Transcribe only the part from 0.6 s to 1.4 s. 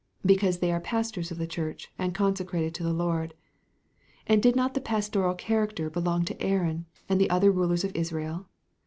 are pastors of